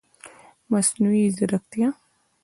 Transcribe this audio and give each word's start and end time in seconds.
مصنوعي 0.69 1.25
ځرکتیا 1.37 1.87